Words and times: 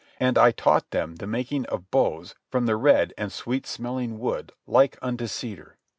And 0.19 0.35
I 0.35 0.49
taught 0.49 0.89
them 0.89 1.17
the 1.17 1.27
making 1.27 1.67
of 1.67 1.91
bows 1.91 2.33
from 2.49 2.65
the 2.65 2.75
red 2.75 3.13
and 3.19 3.31
sweet 3.31 3.67
smelling 3.67 4.17
wood 4.17 4.51
like 4.65 4.97
unto 4.99 5.27
cedar. 5.27 5.77